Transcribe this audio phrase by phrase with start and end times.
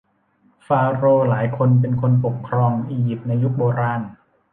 [0.65, 4.01] ฟาโรห์หลายคนเป็นคนปกครองอิยิปต์ในยุคโบราณ